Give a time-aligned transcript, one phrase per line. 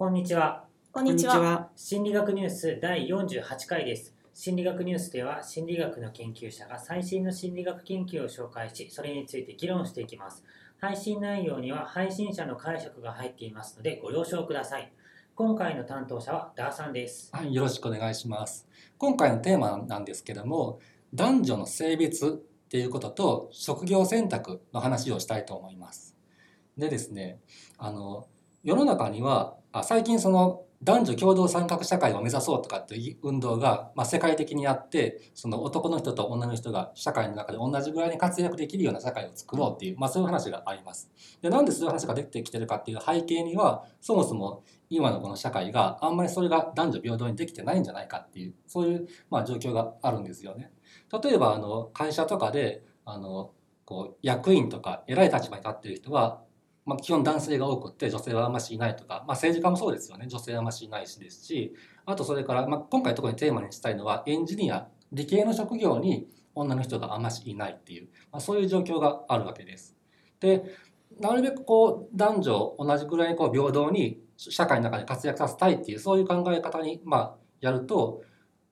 [0.00, 0.64] こんにちは。
[0.92, 1.68] こんにちは。
[1.76, 4.14] 心理学ニュース第48回です。
[4.32, 10.42] 心理学ニュースでは心理学の研究者が最新の心理学研究を紹介し、それについて議論していきます。
[10.80, 14.90] 配信内容には配信者の解釈が入っていますのでご了承ください。
[15.34, 17.28] 今回の担当者はダーさんです。
[17.34, 18.66] はい、よろしくお願いします。
[18.96, 20.80] 今回のテーマなんですけども、
[21.12, 26.16] 男女の性別っていうことと職業選択の話をしたいと思います。
[26.78, 27.38] でですね、
[27.76, 28.26] あの
[28.62, 41.10] 世の中にはあ最近その男女共同参画社会を目指そうとかっていう運動が、まあ、世界的にあってその男の人と女の人が社会の中で同じぐらいに活躍できるような社会を作ろうっていう、まあ、そういう話があります。
[41.42, 50.72] でなんでそういう話が出てきてるかっていう背景にはそもそも今のこの社会があんまりそれが男女平等にできてないんじゃないかっていうそういうまあ状況があるんですよね。
[51.22, 53.52] 例えばあの会社とかであの
[53.84, 56.40] こう役員とか偉い立場に立っている人は、
[56.90, 61.72] まあ、基本男性が多くって女性はあんましいないとか、まあ、政治家もそうですよね女性はあんましいないしですし
[62.04, 69.94] あとそれから、まあ、今回特にテーマにしたいのはエンジニア理系の職業に女の人があんましいないっていう、まあ、そういう状況があるわけです。
[70.40, 70.64] で
[71.20, 78.22] なるべくこう男女同じぐらいにこう平等に社会の中で活躍させたいっていうそういう考え方にまあやると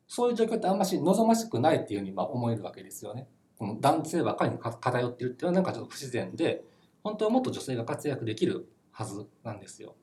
[0.08, 3.28] そういう状況ってあんまし望ましくないっていうふうにまあ思えるわけですよね。
[3.58, 6.64] この男性ばっかりに偏ってるっていうのはなんかちょっと不自然で
[7.08, 9.96] 本当はもっと女性が活躍できるはずなんですよ。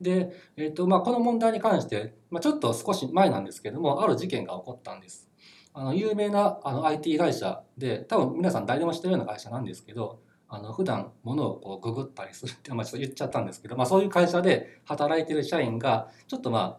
[0.00, 5.28] で、えーとまあ、この問題に関して、まあ、ちょっと少し前なんですけどもある事件が起こったんです。
[5.72, 16.78] あの有名なあの IT 会社で多分皆さん誰でも知ってるような会社なんですけどあの普段物をこうググったりするって、まあ、ちょっと言っちゃったんですけど、まあ、そういう会社で働いてる社員がちょっとまあ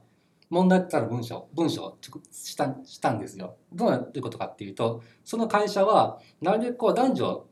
[0.49, 1.97] 問題ある文章文章を
[2.31, 3.57] したしたんですよ。
[3.73, 7.45] どういうことかっていうとその会社はなるべくこう男女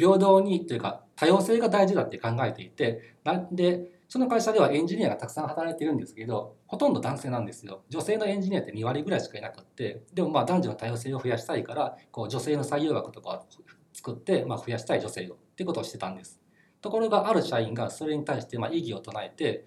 [0.00, 13.46] 平等にというか多様性が大事だって考えていてなんでその会社ではエンジニアがたくさん働いてるんですけどほとんど男性なんですよ女性のエンジニアって2割ぐらいしかいなくってでもまあ男女の多様性を増やしたいからこう女性の採用枠とかを
[13.92, 16.40] 作って、まあ、増やしたい女性をっていうことをしてたんです
[16.80, 19.66] ところがある社員がそれに対してまあ異議を唱えて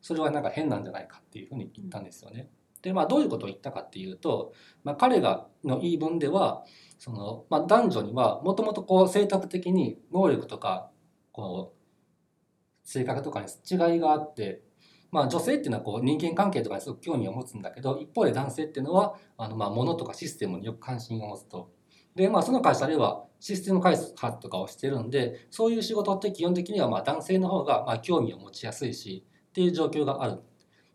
[0.00, 2.48] それはなんか変なんじゃないかっていうふうに言ったんですよね。
[2.82, 4.52] でまあどういうことを言ったかっていうと、
[4.84, 6.64] まあ、彼がの言い分では
[6.98, 10.90] その、まあ、男女にはもともとこう性格的に能力とか
[11.32, 14.62] こう性格とかに違いがあって、
[15.10, 21.70] まあ、女性っていうのはこう人間関係とかにすごく興味を持つんだけど一方で男性っていうのはあのまあ物とかシステムによく関心を持つと。
[22.14, 30.38] でまあその会社ではシステム開発とかをしてるんでそういう仕事って基本的にはまあ男性の方がまあ興味を持ちやすいしっていう状況がある。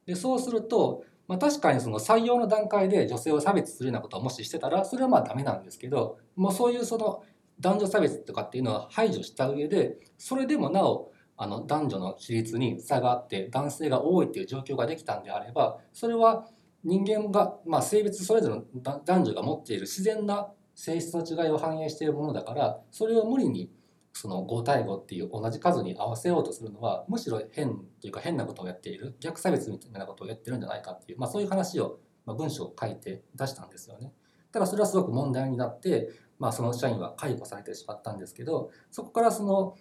[0.06, 7.24] でそうするとまあ、確かにその採用の段階で女性を差別するようなことをもししてたらそれはまあダメなんですけどもうそういうその
[7.62, 16.48] 男女差別とかっていうのは排除した上でそれでもなおあの男女の比率に差があって男性が多いっていう状況ができたんであればそれは
[16.84, 23.72] 人間が、まあ、性別それぞれの男女が持っている自然な性質の違いを反映しているものだからそれを無理に
[24.14, 34.14] その5対5っていう同じ数に合わせようとするのはむしろ変というか変なことをやっている逆差別みたいなことをやってるんじゃないかっていう、まあ、そういう話を、まあ、文章を書いて出したんですよね。
[34.52, 39.78] ただそれはすごく問題になって、まあ、その社員は解雇されてしまったんですけどそこからその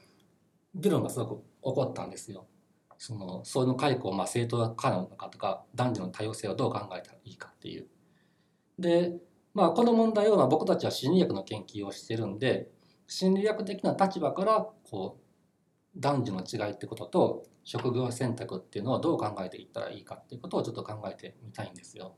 [0.74, 2.46] 議論がすごく起こったんですよ。
[2.96, 7.88] そのその解雇をまあ正当可能なのかとか男女の多様性をどう考えたらいいかっていう。
[8.78, 9.14] で、
[9.54, 12.68] まあ、この問題をま僕たちは心理学の研究をしてるんで
[13.12, 22.14] 心理学的な立場からこう男女の違いってことと職業選択っていうのをどう考えていったらいいかっていうことをちょっと考えてみたいんですよ。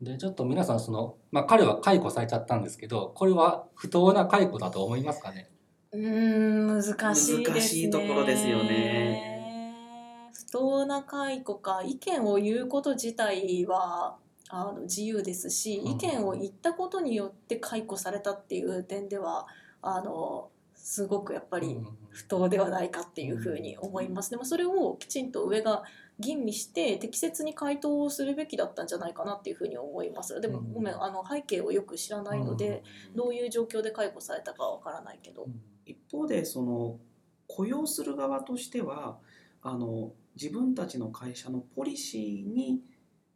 [0.00, 5.50] でちょっと皆さんその、まあ、彼は解雇されちゃったんですけどこれは不当な解雇だと思いますかね？
[5.90, 6.82] うーん難
[7.14, 7.44] しいですね。
[7.44, 10.30] 難しいところですよね。
[10.32, 14.16] 不当な解雇か意見を言うこと自体は
[14.48, 19.48] あの自由ですし、うん意見を言ったことによって解雇されたっていう点では
[19.86, 21.78] あのすごくやっぱり
[22.10, 24.30] 不当ではないかっていうふうに思います。
[24.30, 25.82] でもそれをきちんと上が
[26.18, 30.40] 吟味して適切に回答をするべきだったんじゃないかなっていうふうに思います。
[30.40, 32.82] でもうんごめんあの背景をよく知らないので、
[33.14, 35.46] どういう状況で解雇されたかわからないけど。
[35.86, 36.98] 一方でその
[37.46, 39.18] 雇用する側としては
[39.62, 42.80] あの自分たちの会社のポリシーに、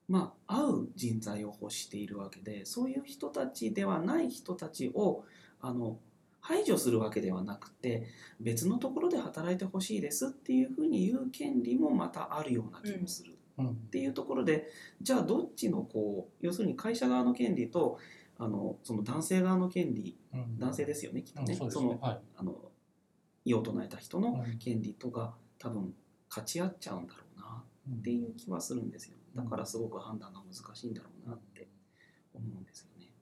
[0.09, 5.25] まあ、合う人材を欲しているわけでそういう人たちではない人たちを
[5.61, 5.99] あの
[6.49, 8.07] 排除するわけではなくて
[8.41, 13.37] 別のところで働いてほしいですっていうふうに言う権利もまたあるような気もする。
[13.59, 13.69] うん。
[13.69, 14.67] っていうところで
[15.03, 17.99] じゃあどっちのこう要するに会社側の権利と
[18.39, 20.59] あのその男性側の権利うん。
[20.59, 21.99] 男性ですよねきっとね,、うんそのね。
[22.01, 22.21] はい。
[22.39, 22.55] あの
[23.45, 24.59] 異を唱えた人のうん。
[24.59, 25.93] 権利とが多分
[26.31, 27.63] 勝ち合っちゃうんだろうな
[27.99, 29.19] っていう気はするんですよ。
[29.37, 31.69] だからすごく判断が難しいんだろうなって
[32.33, 33.13] 思うんですよね。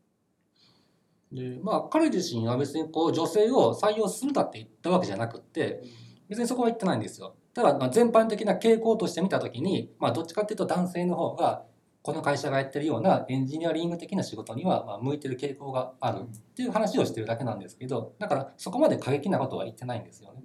[1.32, 5.82] でまあ彼自身は別にこう女性を採用するだって言ったわけじゃなくって
[6.28, 7.36] 別にそこは言ってないんですよ。
[7.54, 11.64] ただまあ全般的な傾向として見た時に、まあ、どっちかっていうと男性の方が
[12.02, 20.42] この会社がやってるようなエンジニアリング的な仕事にはまあ向いてる傾向があるっていう話をしてるだけなんですけどだからそこまで過激なことは言ってないんですよね。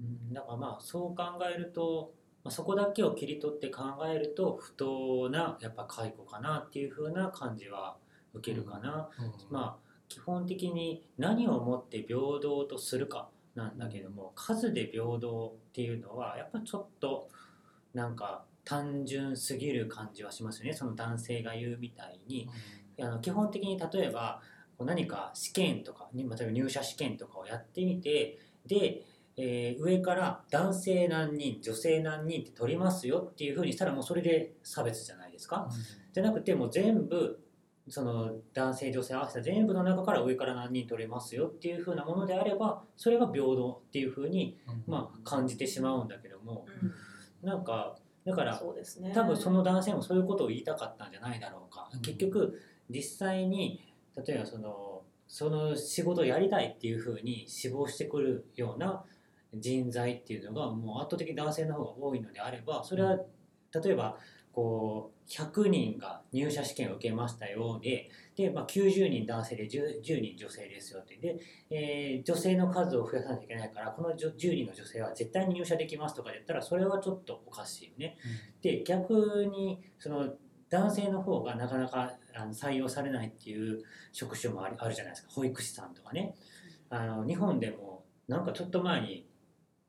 [0.00, 2.12] うんだからまあそう考えると、
[2.44, 7.96] まあ、そこだけを切り取って考えると不当なやっぱ解雇かなっていう風な感じは
[8.34, 9.08] 受けるかな。
[9.50, 17.28] まあ基本的に何をもって平等とするかなんだけども数で平等っていうのはやっぱちょっと
[17.94, 20.72] なんか単純すぎる感じはしますよね。
[20.72, 22.48] その男性が言うみたいに。
[22.98, 24.40] あの基本的に例えば
[24.80, 29.02] 何か試験とかに例えば入社試験とかをやってみてで、
[29.36, 35.68] えー上から男性何人女性何人って取りますよっていうふうにしたらもうそれで差別じゃないですか。
[36.12, 37.38] じゃなくてもう全部
[37.88, 46.66] その男性女性合わせた全部の中から上から何人取れますよっていう風なものであればそれが平等っていう風にまあ感じてしまうんだけども
[47.42, 48.60] なんかだかうんら
[49.14, 51.88] 多分その男性もそういうことを言いたかったんじゃないだろうか。
[51.94, 52.00] うん。
[52.00, 52.60] 結局
[52.90, 53.80] 実際に
[54.16, 59.04] 例えばそのその仕事をやりたいっていう風に志望してくるような
[59.54, 63.16] 人材っていうのがもう圧倒的に男性の方が多いのであればそれは
[63.84, 64.18] 例えば
[64.56, 71.16] こう100人が入社試験を受けましたよでで、まあ、90人男性で 10, 10人女性ですよって。
[71.16, 71.36] で、
[71.68, 78.16] えー女性の数を増やさなきゃいけないからこの10 10人の女性は絶対に入社できますとか言ったらそれはちょっとおかしいよね。
[78.62, 80.26] で逆にその
[80.70, 83.82] 男性の方がなかなかあの採用されないっていう
[84.12, 85.32] 職種もあるあるじゃないですか。
[85.32, 86.34] 保育士さんとかね。
[86.88, 89.26] あの日本でもなんかちょっと前に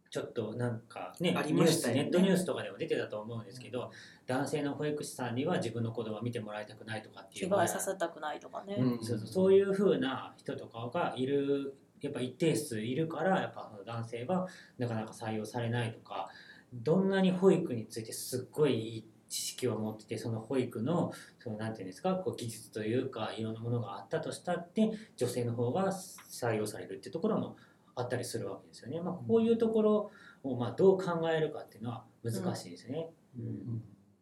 [0.09, 2.03] ちょっとなんかねありましたよね。
[2.03, 3.91] ネットニュースとかでも出てたと思うんですけど、
[4.25, 16.29] 男性の保育士さんには自分の子供を見てもらいたくないとかっていう着替えさせたくないとかね、うんそうそうそういう風な人とかがいるやっぱ一定数いるからやっぱ男性はなかなか採用されないとか
[16.73, 27.57] どんなに保育についてすっごいいい知識を持っててその保育のそのなんていうんですかこう技術というかいろんなものがあったとしたって女性の方が採用されるっていうところも
[27.97, 29.01] あったりするわけですよね。
[29.01, 30.11] まあ、こういうところ
[30.43, 33.09] をまあどう考えるかっていうのは難しいですね。
[33.37, 33.81] うん。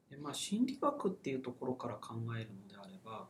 [0.09, 3.27] でまあ、心理学っていうところから考えるのであれば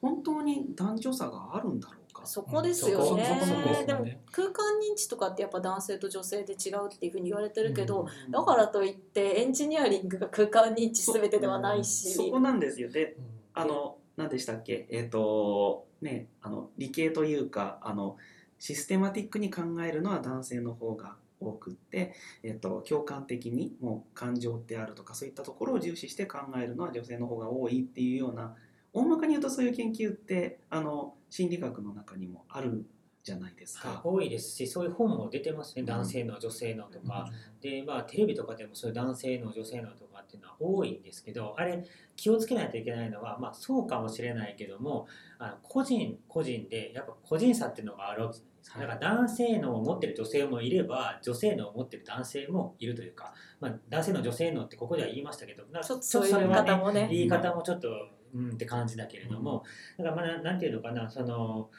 [0.00, 2.26] 本当に男女差があるんだろうか。
[2.26, 8.30] そこですよね,、そこそこでも空間認知とかってやっぱ男性と女性で違うっていうふうに言われてるけど、うん。
[8.30, 12.90] だからといってエンジニアリングが空間認知全てではないし、そこなんですよ。
[12.90, 13.16] で
[13.54, 14.86] あの何でしたっけ？
[14.90, 18.16] えっ、とねあの理系というかあの
[18.58, 28.54] システマティックに考えるのは男性の方が多くって、えっと共感的にもう感情ってあるとかそういったところを重視して考えるのは女性の方が多いっていうような
[28.92, 32.86] 大まかに言うとそういう研究ってあの心理学の中にもある
[33.22, 34.00] じゃないですか。
[34.04, 37.28] 多いですしそういう本も出てますね男性の女性のとか。
[37.60, 41.84] でまあテレビとかでもそういう男性の女性のとかっていうのは多いんですけどあれ
[42.16, 45.06] 気をつけないといけないのはまあそうかもしれないけども
[45.38, 48.80] あの個人個人でやっぱ個人差っていうのがあるわけじゃないですか。
[48.80, 57.08] だから男性のを持ってる女性もいれば女性のを持ってる男性もいるというか、まあ、男性の女性のってここでは言いましたけどなちょっとそういう言いは方もね。
[57.10, 57.88] 言い方もちょっと
[58.34, 59.62] うんって感じだけれども、
[59.96, 61.70] だからまあななんていうのかなその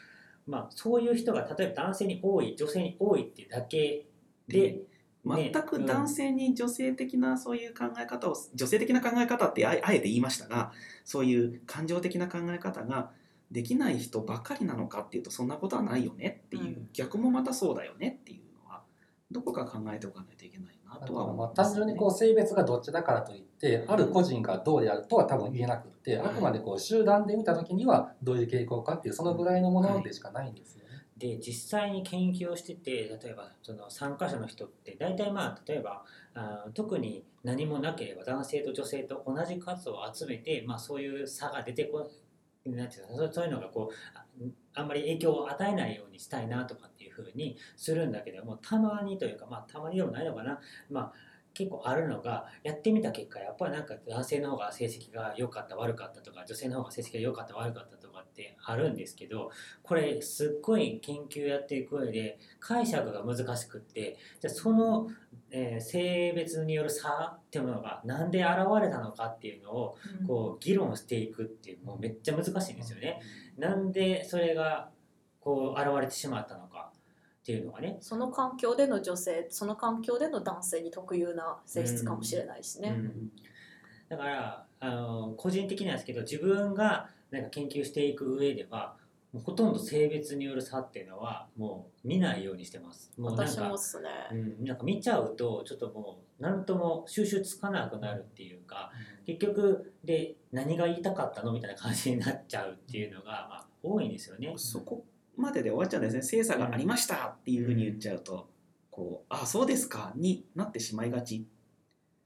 [0.48, 4.06] まあそういう人が例えば男性に多い女性に多いっていうだけ
[4.48, 4.78] で、ね
[5.28, 10.72] 全く男性に女性的なそういう考え方を女性的な考え方ってあえあえて言いましたが
[11.04, 13.12] そういう感情的な考え方が
[13.52, 16.90] できない人ばかりなのかっていうとそんなことはないよねっていう、うん。
[16.94, 18.82] 逆もまたそうだよねっていうのは
[19.32, 30.87] どこか考えておかないといけないなとは思います、単純にこう性別がどっちだからといってある個人がどうであるとは多分言えなくってあくまでこう集団で見た時にはどういう傾向かっていうそのぐらいのものでしかないんですよね。
[31.18, 36.04] で実際に研究をしてて例えばその参加者の人って大体まあ例えば
[36.36, 42.10] あ特に何もなければ男性と女性と同じ数を集めて、まあ、そういう差が出てこ
[42.66, 43.90] なんていうのそういうのがこ
[44.40, 44.44] う
[44.76, 50.60] あんまり影響を与えないようにしたいなとかっていうふうにするんだけどもたまにというかまあたまにでもないのかな、
[50.92, 51.14] まあ、
[51.54, 58.07] 結構あるのがやってみた結果やっぱりなんか男性の方が成績が良かった悪かったとか女性の方が成績が良かった悪かったとか
[58.38, 59.50] ってあるんですけど
[59.82, 65.08] これすっごい研究やっていく上で解釈が難しくってじゃあその、
[65.50, 73.22] えー性別による差っていうものがなんで現れたのかっていうのをこう議論していくっていうもうめっちゃ難しいんですよね。
[73.58, 74.90] なんでそれが
[75.40, 76.92] こう現れてしまったのか
[77.42, 77.98] っていうのがね。
[78.02, 82.90] その環境での女性その環境での男性に特有な性質かもしれないしね。
[82.90, 83.32] うん
[84.10, 88.96] だからあの個人的なんですけど自分がなんか研究していく上では
[89.34, 93.12] もうほとんど性別による差っていうのはもう見ないようにしてます。
[93.18, 94.10] もうなんか私もっすね。
[94.32, 98.92] うん、なんか見ちゃうとちょっともう何とも収集つかなくなるっていうか
[99.26, 104.54] 結局で何が言いたかったのみたいな感じになっちゃうっていうのが、まあ、多いんですよね。
[104.56, 105.06] そこ
[105.36, 108.50] までで終わっちゃうんですね精査がありましたっていうふうに言っちゃうと、
[108.90, 111.46] こうあそうですかになってしまいがち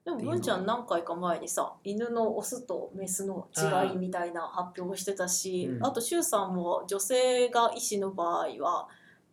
[0.04, 5.86] でも文ちゃん何回か前にさ犬のオスとメスの違いみたいな発表をしてたしうん。
[5.86, 8.88] あと周さんも女性が医師の場合は、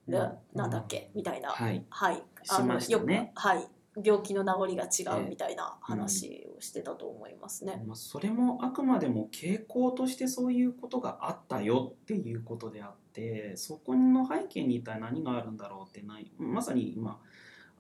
[0.07, 0.39] でうん。
[0.55, 1.11] なんだっけ？
[1.15, 1.51] みたいな。
[1.51, 1.85] はい。
[1.89, 2.23] はい。
[2.43, 3.15] しましたね。
[3.17, 3.67] よくはい。
[4.01, 5.27] 病気の名残が違ええ。
[5.27, 7.83] うみたいな話をしてたと思いますね。
[7.85, 17.19] まあ、それもあくまでも傾向としてそういうことがあったよっていうことであってそこの背景に一体何があるんだろうってないまさに今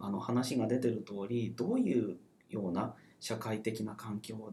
[0.00, 2.16] あの話が出てる通りどういう
[2.49, 4.52] ような社会的な環境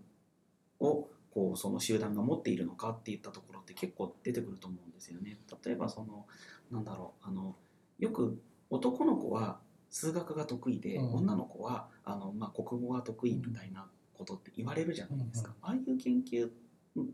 [0.80, 5.38] をこうその集団が持っているのかっていったところって結構出てくると思うんですよね。
[5.66, 6.26] 例えばその
[6.72, 7.56] なんだろうあの
[8.00, 9.60] よく男の子は
[9.90, 11.14] 数学が得意で、うん。
[11.14, 15.70] 女の子はあの、まあ、国語が得意みたいなことって言われるじゃないですか、うん。
[15.70, 16.50] ああいう研究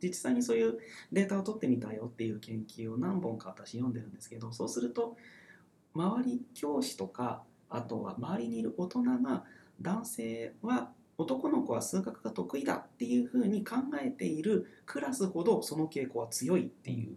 [0.01, 0.79] 実際にそういう
[1.11, 5.17] データを取ってみたよっていう研究を何本か私読んでるんですけどそうすると
[5.95, 9.43] 周り教師とかあとは周りにいる大人が
[9.81, 17.15] 男性は男の子は数学が得意だっていうふうに考えているクラスほどその傾向は強いっていう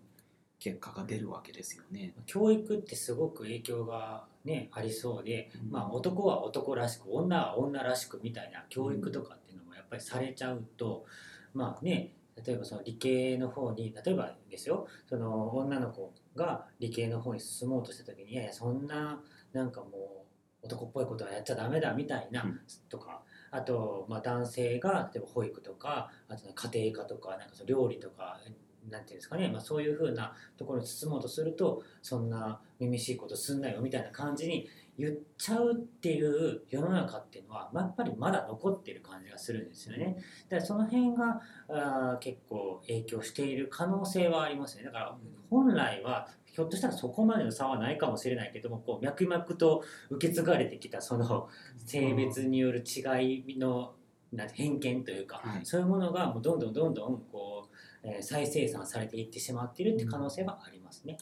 [0.59, 2.15] 結果が出るわけですよね。
[2.27, 11.05] 教育ってすごく影響が、ね、ありそうで、まあ、男は男らしく女は女らしくみたいな教育とかっていうのもやっぱりされちゃうと、
[11.53, 12.13] まあね
[12.45, 19.21] 例えばその理系の方に例えばですよその女の子が理系の方に進もうとした時にいやいやそんな
[19.53, 20.24] なんかもう
[20.65, 28.41] 男っぽいことはやっちゃダメだみたいな、うんとかあと、まあ、男性が例えば保育とかあと家庭科とかなんかその料理とか
[28.91, 34.69] なんていうんですかね、まあ、そういうふうなところに進もうとするとそんな耳しいことすんなよみたいな感じに
[34.99, 40.17] 言っちゃうっていう世の中っていうのは、まあ、やっぱりまだ残ってる感じがするんですよね。
[40.49, 44.85] だからその辺があー結構影響している可能性はありますね。
[44.85, 45.17] だから
[45.51, 51.49] 本来はひょっとしたらそこまでの差はないかもしれないけどもこう脈々と受け継がれてきたその
[51.85, 53.01] 性別による違
[53.43, 53.95] いの
[54.33, 57.69] なんて偏見というか、はいそういうものがもうどんどんどんどんこ
[58.05, 61.17] う、えー再生産されていってしまっているって可能性はありますね。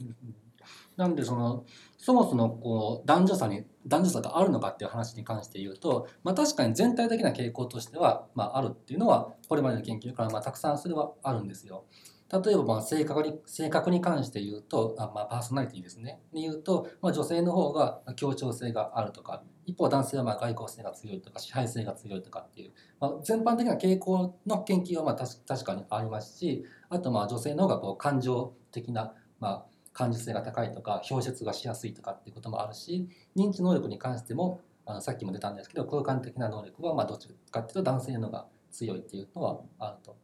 [0.97, 1.65] なんでその
[1.99, 11.85] そもそもこう男女差に男女差があるのかっていう話に関して言うと、まあ、確かに全体的な傾向としては、まあ、あるっていうのはこれまでの研究からまあたくさんそれはあるんですよ。
[12.33, 40.17] 例えばまあ性格に性格に関して言うとあ、まあ、パーソナリティですねに言うと、まあ、女性の方が協調性があるとか一方男性はまあ外交性が強いとか支配性が強いとかっていう、まあ、全般的な傾向の研究はまあ確確かにありますしあとまあ女性の方がこう感情的な、まあ、感受性が高いとか表出がしやすいとかっていうこともあるし認知能力に関してもあのさっきも出たんですけど空間的な能力はまあどっちかっていうと男性の方が強いっていうのはあると。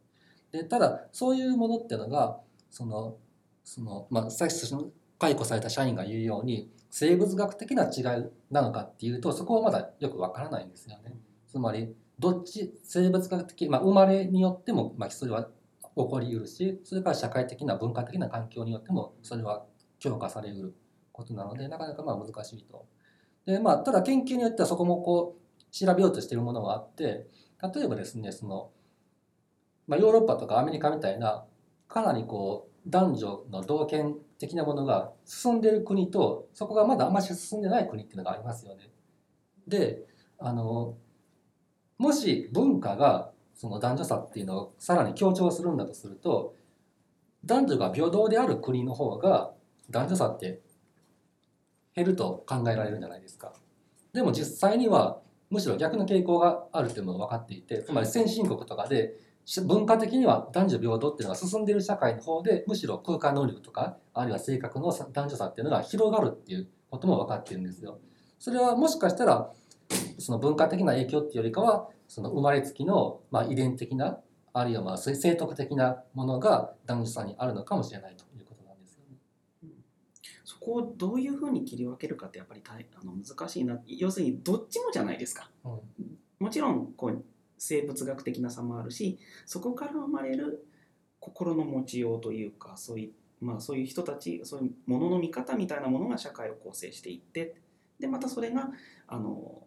[0.51, 2.39] でただそういうものっていうのが
[2.69, 3.17] その
[3.63, 4.89] その、まあ、さっきその
[5.19, 11.17] 解雇された社員が言うように生物学的な違いなのかっていうとそこはまだよくわからないんですよね。
[11.47, 15.49] つまりどっち生物学的、まあ、生まれによっても、まあ、それは起
[15.95, 19.65] こりうるしそれから社会的な文化的な環境によってもそれは
[19.99, 20.75] 強化されうる
[21.11, 22.85] ことなのでなかなかまあ難しいと。
[23.45, 27.27] でまあ、ただ研究によってはそこもこう調べようとしているものがあって
[27.73, 28.69] 例えばですねその、
[29.89, 31.43] まあ、ヨーロッパとかアメリカみたいな
[31.87, 38.91] かなりこう男女の同権的なものが進んでいる国とそこがまだあんまり進んでない国っていうのがありますよね。
[39.67, 40.03] で
[40.37, 40.95] あの
[41.97, 46.55] もし文化がその男女差っていうのをさらに強調するんだとすると
[47.43, 49.51] 男女が平等である国の方が
[49.89, 50.61] 男女差って
[51.95, 53.53] 減ると考えられるんじゃないですか。
[54.13, 55.19] でも実際には
[55.49, 59.28] むしろ逆の傾向があるっていうのが分かっていてつまり先進国とかで
[59.65, 67.99] 文化的には男女平等っていうのが進んでいる社会の方でむしろ空間能力とかあるいは性格の差男女差っていうのが広がるっていうことも分かっているんですよ。
[68.37, 69.51] それはもしかしたら
[70.19, 74.19] その文化的な影響っていうよりかはその生まれつきのまあ遺伝的な
[74.53, 79.17] あるいはまあ生生徳的なものが男女差にあるのかもしれないということなんですよね。
[80.43, 85.79] そこをどういうふうに切り分けるかってやっぱり大あの難しいな要するにどっちもじゃないですかうん
[86.39, 87.23] もちろんこう
[87.59, 90.65] 生物学的な差もあるしそこから生まれる
[91.19, 93.11] 心の持ちようというかそうい
[93.41, 97.55] う,、まあ、そういう人たちそういうものの見方みたいなものが社会を構成していって
[97.99, 98.71] でまたそれが
[99.07, 99.63] あの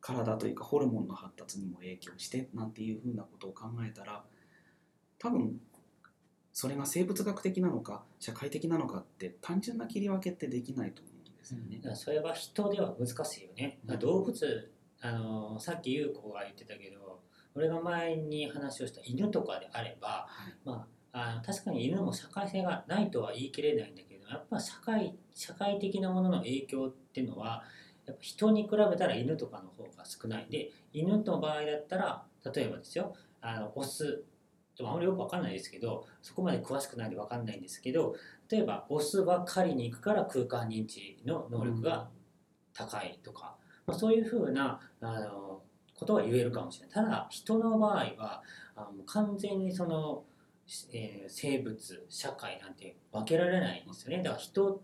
[0.00, 4.24] 体というかホルモンの発達にも影響してなんていうふうなことを考えたら
[5.18, 5.60] 多分
[6.52, 11.82] それが生物学的なのか社会的なのかって単純な切り分けってできないと思うんですよねだ。
[11.84, 13.78] からそれは人では難しいよね。
[13.86, 14.70] うん動物
[15.02, 17.20] あのさっき優子が言ってたけど
[17.54, 20.54] 俺が前に話をした犬とかであれば、はい。
[20.64, 27.64] まあ、あの確かに犬も社会性がないとは言い切れないんだけどやっぱ社会社会的なものの影響っていうのは
[28.06, 30.46] やっぱ人に比べたら犬とかの方が少ない。
[30.50, 34.24] で犬の場合だったら例えばですよあのオス
[34.86, 38.14] あんまりよくわかんないですけどそこまで詳しくないんでわかんないんですけど
[38.48, 42.08] 例えばオスは狩りに行くから空間認知の能力が
[42.72, 45.62] 高いとか、まあ、そういうふうなあの
[45.98, 46.94] ことは言えるかもしれない。
[46.94, 48.42] ただ人の場合は
[48.76, 50.24] あの完全にその、
[50.92, 54.22] えー生物社会なんて分けられないんですよね。
[54.22, 54.80] だから人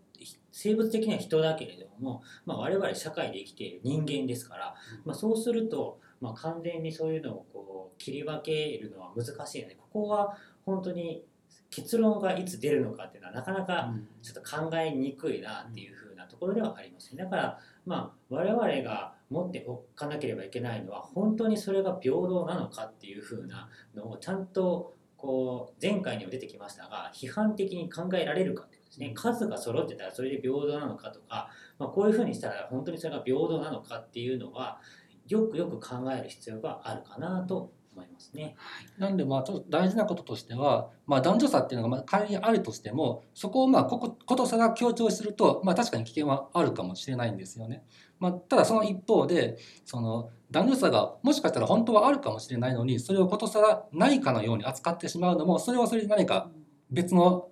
[0.52, 11.22] 生物的には人だけれども、まあ、我々社会で生きている人間ですから、まあ、そうすると、まあ、完全にそういうのをこう切り分けるのは難しいのでここは本当に
[11.70, 13.92] 結論がいつ出るのかっていうのはなかなか
[14.22, 17.22] ちょっと考えにくいなっていう風なところではありますね。
[17.22, 29.12] だからまあ我々が持っておかなければいけないのは本当にそれが平等なのかっていう風なのをちゃんとこう前回にも出てきましたが批判的に考えられるかってことですね。
[29.14, 34.80] 数が揃ってたらそれで平等なのかとか、まあ、こういう風にしたら本当にそれが平等なのかっていうのは
[35.26, 38.54] よくよく考える必要があるかなと思いますね。
[38.98, 47.84] なんでまあちょっと大事なこととしては、まあ、男女差っていうのがまあ仮にあるとしてもそこをまあここことさが強調すると、まあ、確かに危険はあるかもしれないんですよね。
[48.18, 56.50] まあ、ただその一方でその男女差がもしかしたら本当はあるかもしれないのにそれをことさらないかのように扱ってしまうのもそれはそれで何か
[56.90, 57.48] 別の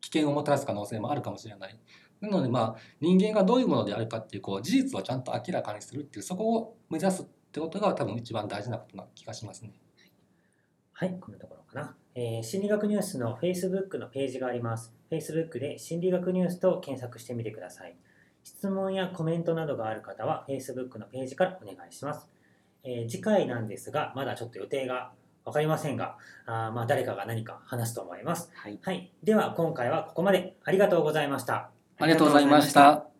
[0.00, 1.78] 危険をもたらす可能性もあるかもしれない。
[2.20, 9.72] なのでまあ人間がどういうものであるかっていうこう事実をちゃんと明らかにするっていうそこを目指すってことが多分一番大事なことな気がしますね。
[10.92, 11.96] はい、こんなところかな。
[12.14, 14.94] えー心理学ニュースの Facebook のページがあります。
[15.10, 17.96] Facebook で心理学ニュースと検索してみてください。
[18.44, 22.28] 質問やコメントなどがある方は Facebook のページからお願いします。
[22.84, 25.12] えー次回なんですが、まだちょっと予定が
[25.44, 28.50] 分かりませんが、あーまあ誰かが何か話すと思います。
[28.54, 31.70] はいはい、では今回はここまでありがとうございました。
[31.98, 33.11] ありがとうございました。